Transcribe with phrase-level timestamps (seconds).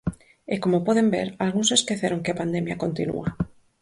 [0.53, 3.29] E, como poden ver, algúns esqueceron que a pandemia continúa.